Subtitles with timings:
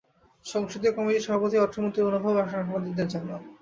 [0.45, 3.41] সংসদীয় কমিটির সভাপতি অর্থমন্ত্রীর মনোভাবও সাংবাদিকদের জানান।